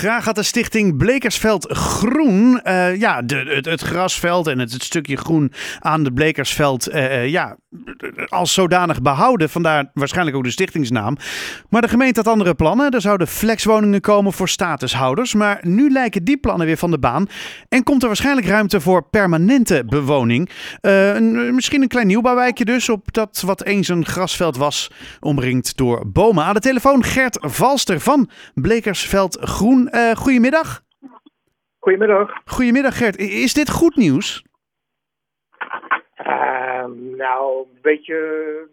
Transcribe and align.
Graag 0.00 0.24
had 0.24 0.34
de 0.34 0.42
stichting 0.42 0.96
Blekersveld 0.96 1.66
Groen, 1.70 2.60
uh, 2.64 2.96
ja, 2.96 3.22
de, 3.22 3.60
het, 3.62 3.80
grasveld 3.80 4.46
en 4.46 4.58
het, 4.58 4.82
stukje 4.82 5.16
groen 5.16 5.52
aan 5.78 6.02
de 6.02 6.12
Blekersveld, 6.12 6.88
uh, 6.88 7.28
ja, 7.28 7.56
als 8.28 8.54
zodanig 8.54 9.02
behouden. 9.02 9.50
Vandaar 9.50 9.90
waarschijnlijk 9.94 10.36
ook 10.36 10.44
de 10.44 10.50
stichtingsnaam. 10.50 11.16
Maar 11.68 11.80
de 11.80 11.88
gemeente 11.88 12.20
had 12.20 12.32
andere 12.32 12.54
plannen. 12.54 12.90
Er 12.90 13.00
zouden 13.00 13.26
flexwoningen 13.26 14.00
komen 14.00 14.32
voor 14.32 14.48
statushouders. 14.48 15.34
Maar 15.34 15.58
nu 15.62 15.90
lijken 15.90 16.24
die 16.24 16.36
plannen 16.36 16.66
weer 16.66 16.76
van 16.76 16.90
de 16.90 16.98
baan. 16.98 17.26
En 17.68 17.82
komt 17.82 18.00
er 18.02 18.06
waarschijnlijk 18.06 18.46
ruimte 18.46 18.80
voor 18.80 19.08
permanente 19.08 19.84
bewoning. 19.86 20.50
Uh, 20.82 21.14
een, 21.14 21.54
misschien 21.54 21.82
een 21.82 21.88
klein 21.88 22.06
nieuwbouwwijkje 22.06 22.64
dus, 22.64 22.88
op 22.88 23.12
dat 23.12 23.42
wat 23.46 23.64
eens 23.64 23.88
een 23.88 24.06
grasveld 24.06 24.56
was, 24.56 24.90
omringd 25.20 25.76
door 25.76 26.02
bomen. 26.06 26.44
Aan 26.44 26.54
de 26.54 26.60
telefoon 26.60 27.04
Gert 27.04 27.38
Valster 27.40 28.00
van 28.00 28.30
Blekersveld 28.54 29.38
Groen. 29.40 29.88
Uh, 29.92 30.10
goedemiddag. 30.10 30.82
Goedemiddag. 31.78 32.30
Goedemiddag 32.44 32.96
Gert. 32.96 33.16
Is 33.16 33.54
dit 33.54 33.70
goed 33.70 33.96
nieuws? 33.96 34.42
Nou, 37.16 37.60
een 37.60 37.78
beetje 37.82 38.68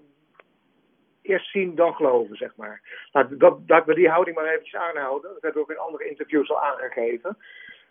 eerst 1.22 1.52
zien 1.52 1.76
dan 1.76 1.94
geloven, 1.94 2.36
zeg 2.36 2.56
maar. 2.56 2.82
Nou, 3.12 3.38
dat, 3.38 3.68
dat 3.68 3.86
we 3.86 3.94
die 3.94 4.10
houding 4.10 4.36
maar 4.36 4.46
eventjes 4.46 4.82
aanhouden. 4.82 5.34
Dat 5.34 5.42
hebben 5.42 5.62
we 5.62 5.68
ook 5.68 5.76
in 5.76 5.86
andere 5.86 6.10
interviews 6.10 6.50
al 6.50 6.62
aangegeven. 6.62 7.38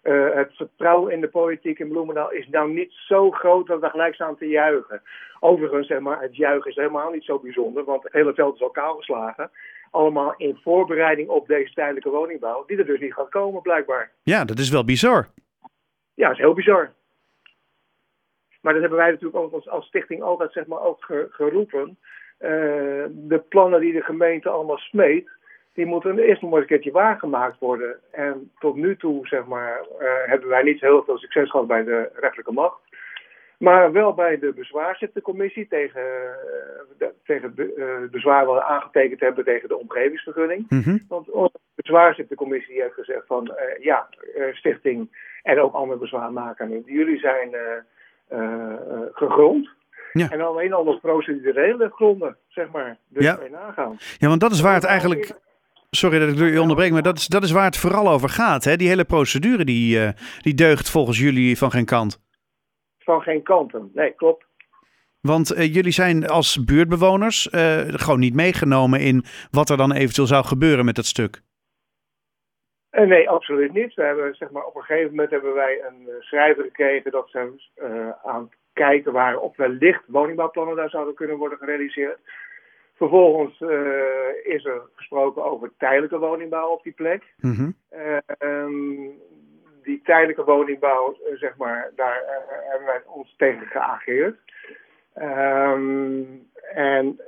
Uh, 0.02 0.34
het 0.34 0.52
vertrouwen 0.52 1.12
in 1.12 1.20
de 1.20 1.28
politiek 1.28 1.78
in 1.78 1.88
Bloemendaal 1.88 2.32
is 2.32 2.48
nou 2.48 2.72
niet 2.72 2.92
zo 2.92 3.30
groot 3.30 3.66
dat 3.66 3.80
we 3.80 3.90
gelijk 3.90 4.14
staan 4.14 4.36
te 4.36 4.48
juichen. 4.48 5.02
Overigens, 5.40 5.86
zeg 5.86 6.00
maar, 6.00 6.20
het 6.20 6.36
juichen 6.36 6.70
is 6.70 6.76
helemaal 6.76 7.10
niet 7.10 7.24
zo 7.24 7.38
bijzonder, 7.38 7.84
want 7.84 8.02
het 8.02 8.12
hele 8.12 8.34
veld 8.34 8.54
is 8.54 8.62
al 8.62 8.70
kaal 8.70 8.96
geslagen. 8.96 9.50
Allemaal 9.90 10.34
in 10.36 10.58
voorbereiding 10.62 11.28
op 11.28 11.46
deze 11.46 11.72
tijdelijke 11.74 12.10
woningbouw, 12.10 12.64
die 12.66 12.78
er 12.78 12.86
dus 12.86 13.00
niet 13.00 13.14
gaat 13.14 13.28
komen, 13.28 13.62
blijkbaar. 13.62 14.10
Ja, 14.22 14.44
dat 14.44 14.58
is 14.58 14.70
wel 14.70 14.84
bizar. 14.84 15.28
Ja, 16.14 16.26
dat 16.28 16.36
is 16.36 16.42
heel 16.42 16.54
bizar. 16.54 16.92
Maar 18.66 18.74
dat 18.74 18.84
hebben 18.84 19.00
wij 19.00 19.10
natuurlijk 19.10 19.44
ook 19.44 19.52
als, 19.52 19.68
als 19.68 19.86
stichting 19.86 20.22
altijd 20.22 20.52
zeg 20.52 20.66
maar, 20.66 20.80
ook 20.80 21.04
geroepen. 21.30 21.98
Uh, 22.40 22.50
de 23.10 23.42
plannen 23.48 23.80
die 23.80 23.92
de 23.92 24.02
gemeente 24.02 24.48
allemaal 24.48 24.78
smeet, 24.78 25.28
die 25.74 25.86
moeten 25.86 26.18
eerst 26.18 26.42
nog 26.42 26.50
maar 26.50 26.60
een 26.60 26.66
keertje 26.66 26.90
waargemaakt 26.90 27.58
worden. 27.58 27.96
En 28.10 28.50
tot 28.58 28.76
nu 28.76 28.96
toe, 28.96 29.26
zeg 29.26 29.46
maar, 29.46 29.80
uh, 30.00 30.08
hebben 30.24 30.48
wij 30.48 30.62
niet 30.62 30.80
heel 30.80 31.04
veel 31.04 31.18
succes 31.18 31.50
gehad 31.50 31.66
bij 31.66 31.84
de 31.84 32.10
rechterlijke 32.14 32.52
macht. 32.52 32.80
Maar 33.58 33.92
wel 33.92 34.14
bij 34.14 34.38
de 34.38 34.52
bezwaarzittencommissie 34.52 35.66
tegen, 35.68 36.02
uh, 37.00 37.08
tegen 37.24 37.52
het 37.56 38.10
bezwaar 38.10 38.46
wat 38.46 38.56
we 38.56 38.64
aangetekend 38.64 39.20
hebben 39.20 39.44
tegen 39.44 39.68
de 39.68 39.78
omgevingsvergunning. 39.78 40.66
Mm 40.68 40.82
-hmm. 40.82 41.04
Want 41.08 41.30
onze 41.30 41.58
bezwaarzittencommissie 41.74 42.82
heeft 42.82 42.94
gezegd 42.94 43.26
van 43.26 43.54
ja, 43.80 44.08
stichting 44.52 45.16
en 45.42 45.60
ook 45.60 45.74
andere 45.74 46.00
bezwaarmakers, 46.00 46.70
jullie 46.84 47.18
zijn 47.18 47.56
gegrond. 49.12 49.74
Ja. 50.12 50.30
En 50.30 50.40
alleen 50.40 50.72
al 50.72 50.84
nog 50.84 51.00
procedurele 51.00 51.90
gronden, 51.94 52.36
zeg 52.48 52.70
maar. 52.70 52.98
Dus 53.08 53.24
ja. 53.24 53.36
mee 53.40 53.50
nagaan. 53.50 53.96
Ja, 54.18 54.28
want 54.28 54.40
dat 54.40 54.52
is 54.52 54.60
waar 54.60 54.74
het 54.74 54.84
eigenlijk. 54.84 55.40
Sorry 55.90 56.18
dat 56.18 56.28
ik 56.28 56.38
je 56.52 56.60
onderbreek, 56.60 56.92
maar 56.92 57.02
dat 57.02 57.16
is, 57.16 57.26
dat 57.26 57.42
is 57.42 57.50
waar 57.50 57.64
het 57.64 57.76
vooral 57.76 58.08
over 58.08 58.28
gaat. 58.28 58.64
Hè? 58.64 58.76
Die 58.76 58.88
hele 58.88 59.04
procedure 59.04 59.64
die, 59.64 59.98
uh, 59.98 60.08
die 60.40 60.54
deugt 60.54 60.90
volgens 60.90 61.18
jullie 61.18 61.58
van 61.58 61.70
geen 61.70 61.84
kant. 61.84 62.20
Van 62.98 63.20
geen 63.20 63.42
kanten, 63.42 63.90
nee, 63.94 64.10
klopt. 64.10 64.44
Want 65.20 65.56
uh, 65.56 65.74
jullie 65.74 65.92
zijn 65.92 66.28
als 66.28 66.64
buurtbewoners 66.64 67.48
uh, 67.52 67.80
gewoon 67.86 68.20
niet 68.20 68.34
meegenomen 68.34 69.00
in 69.00 69.24
wat 69.50 69.70
er 69.70 69.76
dan 69.76 69.92
eventueel 69.92 70.26
zou 70.26 70.44
gebeuren 70.44 70.84
met 70.84 70.94
dat 70.94 71.06
stuk. 71.06 71.42
Nee, 73.04 73.30
absoluut 73.30 73.72
niet. 73.72 73.94
We 73.94 74.02
hebben, 74.02 74.34
zeg 74.34 74.50
maar, 74.50 74.64
op 74.64 74.76
een 74.76 74.82
gegeven 74.82 75.10
moment 75.10 75.30
hebben 75.30 75.54
wij 75.54 75.82
een 75.84 76.08
schrijver 76.20 76.64
gekregen 76.64 77.10
dat 77.10 77.28
ze 77.30 77.52
aan 78.22 78.50
kijken 78.72 79.12
waar 79.12 79.38
op 79.38 79.56
wellicht 79.56 80.02
woningbouwplannen 80.06 80.76
daar 80.76 80.90
zouden 80.90 81.14
kunnen 81.14 81.36
worden 81.36 81.58
gerealiseerd. 81.58 82.18
Vervolgens 82.96 83.60
uh, 83.60 83.70
is 84.44 84.64
er 84.64 84.80
gesproken 84.94 85.44
over 85.44 85.72
tijdelijke 85.78 86.18
woningbouw 86.18 86.68
op 86.68 86.82
die 86.82 86.92
plek. 86.92 87.22
Mm 87.40 87.52
-hmm. 87.52 87.74
uh, 87.92 88.18
um, 88.38 89.12
die 89.82 90.00
tijdelijke 90.04 90.44
woningbouw, 90.44 91.16
uh, 91.30 91.36
zeg 91.36 91.56
maar, 91.56 91.90
daar 91.94 92.22
hebben 92.70 92.86
wij 92.86 93.00
ons 93.06 93.34
tegen 93.36 93.66
geageerd. 93.66 94.36
Um, 95.22 96.48
en 96.72 97.20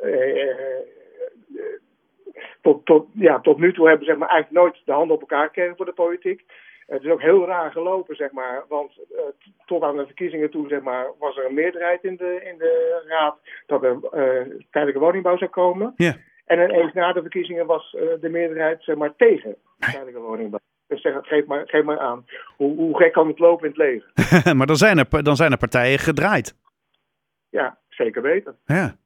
tot, 2.69 2.87
tot, 2.87 3.07
ja, 3.13 3.41
tot 3.41 3.59
nu 3.59 3.73
toe 3.73 3.89
hebben 3.89 4.07
zeg 4.07 4.17
maar, 4.17 4.29
eigenlijk 4.29 4.63
nooit 4.63 4.83
de 4.85 4.93
handen 4.93 5.15
op 5.15 5.21
elkaar 5.21 5.47
gekregen 5.47 5.77
voor 5.77 5.87
de 5.87 5.93
politiek. 5.93 6.45
Het 6.87 7.03
is 7.03 7.11
ook 7.11 7.21
heel 7.21 7.47
raar 7.47 7.71
gelopen, 7.71 8.17
zeg 8.17 8.33
maar. 8.33 8.65
Want 8.69 8.93
uh, 9.13 9.19
tot 9.67 9.83
aan 9.83 9.97
de 9.97 10.07
verkiezingen 10.07 10.51
toe, 10.51 10.69
zeg 10.69 10.81
maar, 10.81 11.07
was 11.19 11.37
er 11.37 11.47
een 11.47 11.55
meerderheid 11.55 12.05
in 12.05 12.17
de, 12.17 12.41
in 12.45 12.59
de 12.59 13.05
raad 13.09 13.39
dat 13.67 13.83
er 13.83 13.93
uh, 13.93 14.55
tijdelijke 14.71 15.01
woningbouw 15.01 15.37
zou 15.37 15.51
komen. 15.51 15.93
Ja. 15.97 16.17
En 16.45 16.59
ineens 16.59 16.93
na 16.93 17.13
de 17.13 17.21
verkiezingen 17.21 17.67
was 17.67 17.93
uh, 17.93 18.03
de 18.21 18.29
meerderheid, 18.29 18.83
zeg 18.83 18.97
maar, 18.97 19.17
tegen 19.17 19.57
tijdelijke 19.79 20.21
woningbouw. 20.21 20.61
Dus 20.87 21.01
zeg, 21.01 21.15
geef, 21.23 21.47
maar, 21.47 21.69
geef 21.69 21.85
maar 21.85 21.99
aan. 21.99 22.25
Hoe, 22.57 22.77
hoe 22.77 22.97
gek 22.97 23.13
kan 23.13 23.29
het 23.29 23.39
lopen 23.39 23.65
in 23.65 23.75
het 23.77 23.79
leven? 23.79 24.57
maar 24.57 24.67
dan 24.67 24.77
zijn, 24.77 24.99
er, 24.99 25.23
dan 25.23 25.37
zijn 25.37 25.53
er 25.53 25.59
partijen 25.59 25.99
gedraaid. 25.99 26.55
Ja, 27.49 27.79
zeker 27.89 28.23
weten. 28.23 28.57
Ja. 28.65 28.97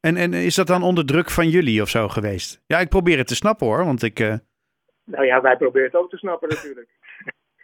En, 0.00 0.16
en 0.16 0.32
is 0.32 0.54
dat 0.54 0.66
dan 0.66 0.82
onder 0.82 1.06
druk 1.06 1.30
van 1.30 1.48
jullie 1.48 1.82
of 1.82 1.88
zo 1.88 2.08
geweest? 2.08 2.62
Ja, 2.66 2.78
ik 2.78 2.88
probeer 2.88 3.18
het 3.18 3.26
te 3.26 3.34
snappen 3.34 3.66
hoor, 3.66 3.84
want 3.84 4.02
ik... 4.02 4.20
Uh... 4.20 4.34
Nou 5.04 5.24
ja, 5.24 5.40
wij 5.40 5.56
proberen 5.56 5.86
het 5.86 5.96
ook 5.96 6.10
te 6.10 6.16
snappen 6.16 6.48
natuurlijk. 6.48 6.88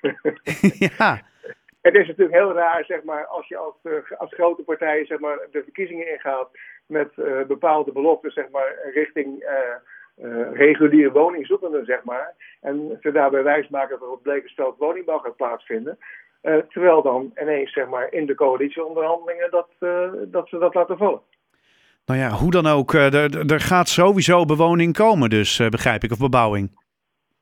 ja. 0.99 1.23
Het 1.81 1.95
is 1.95 2.07
natuurlijk 2.07 2.37
heel 2.37 2.53
raar, 2.53 2.85
zeg 2.85 3.03
maar, 3.03 3.27
als 3.27 3.49
je 3.49 3.57
als, 3.57 3.75
uh, 3.83 3.93
als 4.19 4.35
grote 4.35 4.63
partijen 4.63 5.07
zeg 5.07 5.19
maar, 5.19 5.39
de 5.51 5.63
verkiezingen 5.63 6.13
ingaat 6.13 6.49
met 6.87 7.13
uh, 7.17 7.43
bepaalde 7.43 7.93
beloften, 7.93 8.31
zeg 8.31 8.51
maar, 8.51 8.91
richting 8.95 9.43
uh, 9.43 10.53
reguliere 10.53 11.13
woningzoekenden, 11.13 11.85
zeg 11.85 12.05
maar. 12.05 12.35
En 12.61 12.99
ze 13.01 13.13
daarbij 13.13 13.43
wijsmaken 13.43 13.99
dat 13.99 14.09
op 14.09 14.23
Blekensteld 14.23 14.79
woningbouw 14.79 15.19
gaat 15.19 15.37
plaatsvinden. 15.37 15.99
terwijl 16.69 17.03
dan 17.03 17.33
ineens, 17.41 17.73
zeg 17.73 17.89
maar, 17.89 18.13
in 18.13 18.27
de 18.27 18.35
coalitieonderhandelingen 18.35 19.51
dat, 19.51 19.69
dat 20.33 20.49
ze 20.49 20.59
dat 20.59 20.75
laten 20.75 20.97
vallen. 20.97 21.21
Nou 22.07 22.21
ja, 22.21 22.31
hoe 22.31 22.51
dan 22.51 22.67
ook, 22.67 22.93
er, 22.93 23.51
er 23.53 23.61
gaat 23.61 23.89
sowieso 23.89 24.45
bewoning 24.45 24.97
komen, 24.97 25.31
dus 25.31 25.69
begrijp 25.71 26.03
ik, 26.05 26.13
of 26.13 26.19
bebouwing. 26.19 26.71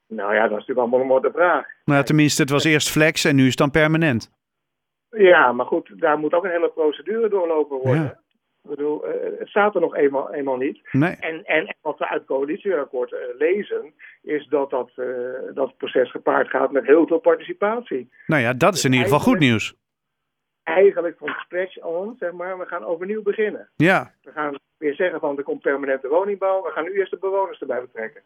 Nou 0.09 0.35
ja, 0.35 0.41
dat 0.41 0.51
is 0.51 0.67
natuurlijk 0.67 0.79
allemaal 0.79 1.01
een 1.01 1.07
mooie 1.07 1.31
vraag. 1.33 1.67
Nou 1.85 2.05
tenminste, 2.05 2.43
het 2.43 2.51
was 2.51 2.65
eerst 2.65 2.91
flex 2.91 3.25
en 3.25 3.37
nu 3.37 3.43
is 3.43 3.49
het 3.49 3.59
dan 3.59 3.71
permanent. 3.71 4.31
Ja, 5.11 5.53
maar 5.53 5.67
goed, 5.67 6.01
daar 6.01 6.19
moet 6.19 6.33
ook 6.33 6.45
een 6.45 6.51
hele 6.51 6.71
procedure 6.75 7.29
doorlopen 7.29 7.79
worden. 7.79 8.03
Ja. 8.03 8.23
Ik 8.63 8.71
bedoel, 8.71 9.09
uh, 9.09 9.15
het 9.39 9.49
staat 9.49 9.75
er 9.75 9.81
nog 9.81 9.97
eenmaal, 9.97 10.35
eenmaal 10.35 10.57
niet. 10.57 10.89
Nee. 10.93 11.17
En, 11.21 11.45
en 11.45 11.77
wat 11.81 11.99
we 11.99 12.09
uit 12.09 12.19
het 12.19 12.29
coalitieakkoord 12.29 13.15
lezen, 13.39 13.93
is 14.23 14.47
dat 14.47 14.71
dat, 14.71 14.91
uh, 14.97 15.07
dat 15.55 15.77
proces 15.77 16.11
gepaard 16.11 16.49
gaat 16.49 16.73
met 16.73 16.87
heel 16.87 17.07
veel 17.07 17.19
participatie. 17.19 18.11
Nou 18.27 18.43
ja, 18.43 18.53
dat 18.53 18.75
is 18.75 18.85
in 18.85 18.93
ieder 18.93 19.07
geval 19.07 19.21
goed 19.21 19.39
nieuws. 19.39 19.75
Eigenlijk 20.65 21.17
van 21.19 21.29
scratch 21.29 21.79
on, 21.79 22.17
zeg 22.19 22.33
maar, 22.33 22.59
we 22.59 22.67
gaan 22.67 22.85
overnieuw 22.85 23.23
beginnen. 23.23 23.69
Ja. 23.77 24.13
We 24.23 24.33
gaan 24.33 24.59
weer 24.77 24.95
zeggen 24.95 25.21
van 25.21 25.37
er 25.37 25.43
komt 25.43 25.61
permanente 25.61 26.09
woningbouw, 26.09 26.63
we 26.63 26.71
gaan 26.71 26.85
nu 26.85 26.93
eerst 26.93 27.11
de 27.11 27.19
bewoners 27.19 27.61
erbij 27.61 27.81
betrekken. 27.81 28.23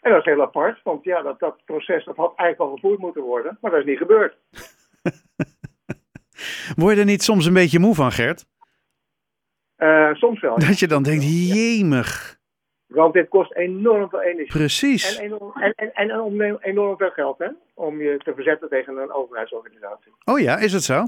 En 0.00 0.10
dat 0.10 0.20
is 0.20 0.32
heel 0.32 0.42
apart, 0.42 0.82
want 0.82 1.04
ja, 1.04 1.22
dat, 1.22 1.38
dat 1.38 1.64
proces 1.64 2.04
dat 2.04 2.16
had 2.16 2.32
eigenlijk 2.36 2.70
al 2.70 2.76
gevoerd 2.76 2.98
moeten 2.98 3.22
worden, 3.22 3.58
maar 3.60 3.70
dat 3.70 3.80
is 3.80 3.86
niet 3.86 3.98
gebeurd. 3.98 4.36
Word 6.76 6.94
je 6.94 7.00
er 7.00 7.06
niet 7.06 7.22
soms 7.22 7.46
een 7.46 7.52
beetje 7.52 7.78
moe 7.78 7.94
van, 7.94 8.12
Gert? 8.12 8.46
Uh, 9.78 10.14
soms 10.14 10.40
wel. 10.40 10.58
Dat 10.58 10.78
je 10.78 10.86
dan 10.86 11.02
denkt, 11.02 11.24
jemig. 11.24 12.38
Want 12.86 13.12
dit 13.14 13.28
kost 13.28 13.54
enorm 13.54 14.08
veel 14.08 14.22
energie. 14.22 14.58
Precies. 14.58 15.18
En 15.18 15.24
enorm, 15.24 15.52
en, 15.52 15.72
en, 15.94 16.10
en 16.10 16.58
enorm 16.60 16.96
veel 16.96 17.10
geld, 17.10 17.38
hè? 17.38 17.48
Om 17.74 18.00
je 18.00 18.18
te 18.18 18.34
verzetten 18.34 18.68
tegen 18.68 18.96
een 18.96 19.12
overheidsorganisatie. 19.12 20.12
Oh 20.24 20.38
ja, 20.38 20.58
is 20.58 20.72
het 20.72 20.82
zo? 20.82 21.06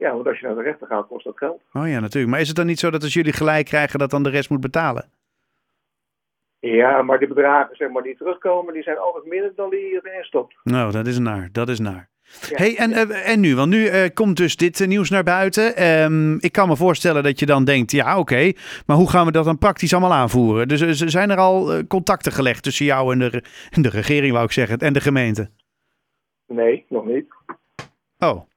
Ja, 0.00 0.14
want 0.14 0.26
als 0.26 0.38
je 0.38 0.46
naar 0.46 0.54
de 0.54 0.62
rechter 0.62 0.86
gaat, 0.86 1.06
kost 1.06 1.24
dat 1.24 1.38
geld. 1.38 1.62
Oh 1.72 1.88
ja, 1.88 2.00
natuurlijk. 2.00 2.32
Maar 2.32 2.40
is 2.40 2.46
het 2.46 2.56
dan 2.56 2.66
niet 2.66 2.78
zo 2.78 2.90
dat 2.90 3.02
als 3.02 3.14
jullie 3.14 3.32
gelijk 3.32 3.66
krijgen, 3.66 3.98
dat 3.98 4.10
dan 4.10 4.22
de 4.22 4.30
rest 4.30 4.50
moet 4.50 4.60
betalen? 4.60 5.04
Ja, 6.58 7.02
maar 7.02 7.18
de 7.18 7.26
bedragen 7.26 7.76
zeg 7.76 7.90
maar, 7.90 8.02
die 8.02 8.16
terugkomen, 8.16 8.74
die 8.74 8.82
zijn 8.82 8.98
altijd 8.98 9.24
minder 9.24 9.52
dan 9.56 9.70
die 9.70 10.00
erin 10.02 10.24
stopt. 10.24 10.56
Nou, 10.64 10.92
dat 10.92 11.06
is 11.06 11.18
naar. 11.18 11.48
Dat 11.52 11.68
is 11.68 11.78
naar. 11.78 12.08
Ja, 12.48 12.56
hey, 12.56 12.76
en, 12.76 12.90
uh, 12.90 13.30
en 13.30 13.40
nu? 13.40 13.56
Want 13.56 13.70
nu 13.70 13.84
uh, 13.84 14.04
komt 14.14 14.36
dus 14.36 14.56
dit 14.56 14.80
uh, 14.80 14.88
nieuws 14.88 15.10
naar 15.10 15.22
buiten. 15.22 15.84
Um, 16.02 16.36
ik 16.40 16.52
kan 16.52 16.68
me 16.68 16.76
voorstellen 16.76 17.22
dat 17.22 17.38
je 17.38 17.46
dan 17.46 17.64
denkt, 17.64 17.90
ja 17.90 18.10
oké, 18.10 18.20
okay, 18.20 18.56
maar 18.86 18.96
hoe 18.96 19.10
gaan 19.10 19.26
we 19.26 19.32
dat 19.32 19.44
dan 19.44 19.58
praktisch 19.58 19.92
allemaal 19.92 20.18
aanvoeren? 20.18 20.68
Dus 20.68 20.98
zijn 20.98 21.30
er 21.30 21.38
al 21.38 21.86
contacten 21.86 22.32
gelegd 22.32 22.62
tussen 22.62 22.86
jou 22.86 23.12
en 23.12 23.18
de, 23.18 23.42
en 23.70 23.82
de 23.86 23.90
regering, 23.90 24.32
wou 24.32 24.44
ik 24.44 24.52
zeggen, 24.52 24.78
en 24.78 24.92
de 24.92 25.00
gemeente? 25.00 25.50
Nee, 26.46 26.84
nog 26.88 27.04
niet. 27.04 27.26
Oh. 28.18 28.49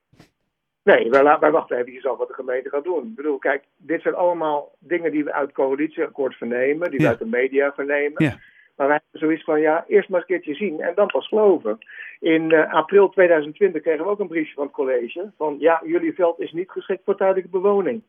Nee, 0.83 1.09
wij, 1.09 1.37
wij 1.39 1.51
wachten 1.51 1.77
even 1.77 2.09
af 2.09 2.17
wat 2.17 2.27
de 2.27 2.33
gemeente 2.33 2.69
gaat 2.69 2.83
doen. 2.83 3.03
Ik 3.03 3.15
bedoel, 3.15 3.37
kijk, 3.37 3.63
dit 3.77 4.01
zijn 4.01 4.15
allemaal 4.15 4.71
dingen 4.79 5.11
die 5.11 5.23
we 5.23 5.33
uit 5.33 5.45
het 5.45 5.55
coalitieakkoord 5.55 6.35
vernemen, 6.35 6.91
die 6.91 6.99
Ja. 6.99 7.05
we 7.05 7.11
uit 7.11 7.19
de 7.19 7.37
media 7.37 7.73
vernemen. 7.73 8.23
Ja. 8.23 8.37
Maar 8.75 8.87
wij 8.87 8.99
hebben 9.01 9.19
zoiets 9.19 9.43
van, 9.43 9.61
ja, 9.61 9.85
eerst 9.87 10.09
maar 10.09 10.19
eens 10.19 10.29
een 10.29 10.35
keertje 10.35 10.65
zien 10.65 10.81
en 10.81 10.91
dan 10.95 11.07
pas 11.07 11.27
geloven. 11.27 11.77
In 12.19 12.49
uh, 12.53 12.73
april 12.73 13.09
2020 13.09 13.81
kregen 13.81 14.03
we 14.03 14.09
ook 14.11 14.19
een 14.19 14.27
briefje 14.27 14.53
van 14.53 14.63
het 14.63 14.73
college 14.73 15.31
van, 15.37 15.55
ja, 15.59 15.81
jullie 15.85 16.13
veld 16.13 16.39
is 16.39 16.51
niet 16.51 16.69
geschikt 16.69 17.03
voor 17.03 17.17
tijdelijke 17.17 17.49
bewoning. 17.49 18.03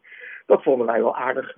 Dat 0.47 0.63
vonden 0.63 0.87
wij 0.87 1.01
wel 1.01 1.17
aardig 1.17 1.57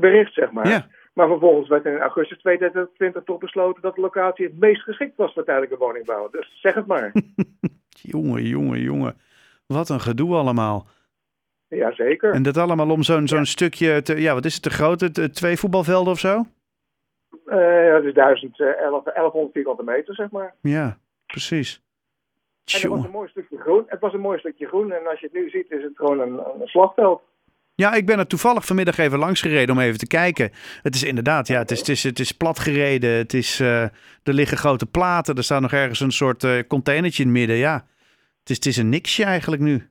bericht, 0.00 0.34
zeg 0.34 0.50
maar. 0.52 0.68
Ja. 0.68 0.86
Maar 1.12 1.26
vervolgens 1.28 1.68
werd 1.68 1.84
in 1.84 1.98
augustus 1.98 2.38
2020 2.38 3.22
toch 3.24 3.38
besloten 3.38 3.82
dat 3.82 3.94
de 3.94 4.00
locatie 4.00 4.46
het 4.46 4.58
meest 4.58 4.82
geschikt 4.82 5.16
was 5.16 5.32
voor 5.32 5.44
tijdelijke 5.44 5.76
woningbouw. 5.76 6.28
Dus 6.30 6.58
zeg 6.60 6.74
het 6.74 6.86
maar. 6.86 7.12
jongen, 8.12 8.42
jongen, 8.42 8.80
jongen. 8.80 9.16
Wat 9.72 9.88
een 9.88 10.00
gedoe 10.00 10.34
allemaal. 10.34 10.86
Jazeker. 11.68 12.32
En 12.32 12.42
dat 12.42 12.56
allemaal 12.56 12.90
om 12.90 13.02
zo'n 13.02 13.28
zo'n 13.28 13.44
stukje, 13.44 14.02
te, 14.02 14.20
ja, 14.20 14.34
wat 14.34 14.44
is 14.44 14.54
het, 14.54 14.62
te 14.62 14.70
groot? 14.70 15.34
Twee 15.34 15.56
voetbalvelden 15.56 16.12
of 16.12 16.18
zo? 16.18 16.44
Uh, 17.46 17.86
ja, 17.86 18.00
dus 18.00 18.14
1000, 18.14 18.56
1100 18.56 19.52
vierkante 19.52 19.82
meter, 19.82 20.14
zeg 20.14 20.30
maar. 20.30 20.54
Ja, 20.60 20.98
precies. 21.26 21.82
En 22.64 22.80
het 22.80 22.90
was 22.90 23.04
een 23.04 23.10
mooi 23.10 23.28
stukje 23.28 23.58
groen. 23.58 23.84
Het 23.86 24.00
was 24.00 24.12
een 24.12 24.20
mooi 24.20 24.38
stukje 24.38 24.66
groen. 24.66 24.92
En 24.92 25.06
als 25.06 25.20
je 25.20 25.26
het 25.26 25.34
nu 25.34 25.50
ziet, 25.50 25.70
is 25.70 25.82
het 25.82 25.92
gewoon 25.94 26.20
een, 26.20 26.38
een 26.60 26.66
slagveld. 26.66 27.22
Ja, 27.74 27.94
ik 27.94 28.06
ben 28.06 28.18
er 28.18 28.26
toevallig 28.26 28.64
vanmiddag 28.64 28.98
even 28.98 29.18
langs 29.18 29.40
gereden 29.40 29.74
om 29.74 29.80
even 29.80 29.98
te 29.98 30.06
kijken. 30.06 30.50
Het 30.82 30.94
is 30.94 31.02
inderdaad, 31.02 31.48
ja, 31.48 31.58
het 31.58 31.70
is, 31.70 31.78
het 31.78 31.88
is, 31.88 32.02
het 32.02 32.18
is 32.18 32.32
plat 32.32 32.58
gereden. 32.58 33.10
Het 33.10 33.34
is, 33.34 33.60
uh, 33.60 33.82
er 33.82 33.92
liggen 34.22 34.56
grote 34.56 34.86
platen. 34.86 35.34
Er 35.34 35.44
staat 35.44 35.60
nog 35.60 35.72
ergens 35.72 36.00
een 36.00 36.12
soort 36.12 36.42
uh, 36.42 36.58
containertje 36.68 37.22
in 37.22 37.28
het 37.28 37.38
midden. 37.38 37.56
Ja, 37.56 37.84
het 38.42 38.50
is, 38.50 38.56
het 38.56 38.66
is 38.66 38.76
een 38.76 38.88
niksje 38.88 39.24
eigenlijk 39.24 39.62
nu. 39.62 39.90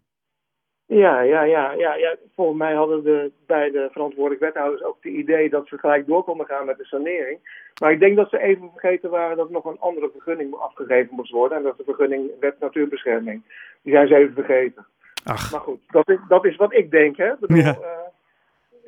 Ja, 0.86 1.22
ja, 1.22 1.44
ja, 1.44 1.72
ja, 1.72 1.96
ja. 1.96 2.16
Volgens 2.36 2.58
mij 2.58 2.74
hadden 2.74 3.04
de 3.04 3.32
beide 3.46 3.90
verantwoordelijk 3.92 4.42
wethouders 4.42 4.84
ook 4.84 4.98
het 5.02 5.14
idee 5.14 5.50
dat 5.50 5.68
ze 5.68 5.78
gelijk 5.78 6.08
door 6.08 6.24
konden 6.24 6.46
gaan 6.46 6.66
met 6.66 6.78
de 6.78 6.86
sanering. 6.86 7.40
Maar 7.82 7.92
ik 7.92 8.00
denk 8.00 8.16
dat 8.16 8.30
ze 8.30 8.42
even 8.42 8.70
vergeten 8.72 9.10
waren 9.10 9.38
dat 9.38 9.50
nog 9.50 9.66
een 9.66 9.80
andere 9.80 10.10
vergunning 10.12 10.56
afgegeven 10.56 11.16
moest 11.16 11.32
worden. 11.32 11.58
En 11.58 11.64
dat 11.64 11.78
de 11.78 11.84
vergunning 11.84 12.32
wet 12.40 12.60
natuurbescherming. 12.60 13.42
Die 13.82 13.94
zijn 13.94 14.08
ze 14.08 14.16
even 14.16 14.34
vergeten. 14.34 14.86
Ach. 15.24 15.52
Maar 15.52 15.60
goed, 15.60 15.80
dat 15.88 16.10
is, 16.10 16.18
dat 16.28 16.46
is 16.46 16.56
wat 16.56 16.74
ik 16.74 16.92
denk. 16.92 17.18
Hè? 17.18 17.32
Bedoel, 17.40 17.58
ja. 17.58 17.78
uh, 17.80 18.01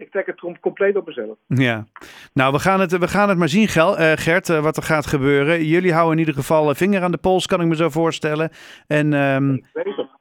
ik 0.04 0.12
trek 0.12 0.26
het 0.26 0.60
compleet 0.60 0.96
op 0.96 1.06
mezelf. 1.06 1.38
Ja, 1.48 1.86
nou 2.34 2.54
we 2.54 2.60
gaan 2.60 2.80
het, 2.80 2.98
we 2.98 3.08
gaan 3.08 3.30
het 3.30 3.38
maar 3.38 3.50
zien, 3.50 3.68
Gel, 3.68 4.00
uh, 4.00 4.12
Gert, 4.16 4.50
uh, 4.50 4.60
wat 4.60 4.78
er 4.78 4.84
gaat 4.84 5.08
gebeuren. 5.08 5.66
Jullie 5.66 5.94
houden 5.94 6.14
in 6.14 6.20
ieder 6.20 6.34
geval 6.34 6.76
vinger 6.76 7.02
aan 7.02 7.12
de 7.12 7.18
pols, 7.18 7.46
kan 7.46 7.62
ik 7.62 7.68
me 7.68 7.76
zo 7.76 7.90
voorstellen. 7.90 8.50
En, 8.88 9.14
um, 9.14 9.66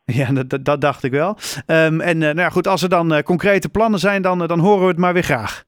ja, 0.05 0.33
dat, 0.33 0.65
dat, 0.65 0.81
dacht 0.81 1.03
ik 1.03 1.11
wel. 1.11 1.37
Um, 1.67 2.01
en 2.01 2.19
nou 2.19 2.39
ja, 2.39 2.49
goed, 2.49 2.67
als 2.67 2.83
er 2.83 2.89
dan 2.89 3.23
concrete 3.23 3.69
plannen 3.69 4.01
zijn, 4.01 4.23
dan, 4.23 4.47
dan 4.47 4.59
horen 4.59 4.83
we 4.83 4.89
het 4.89 4.99
maar 4.99 5.13
weer 5.13 5.23
graag. 5.23 5.65